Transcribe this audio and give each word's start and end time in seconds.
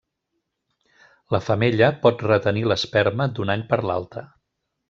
La 1.35 1.41
femella 1.49 1.91
pot 2.07 2.25
retenir 2.31 2.65
l'esperma 2.73 3.31
d'un 3.37 3.57
any 3.57 3.67
per 3.75 3.83
l'altre. 3.91 4.29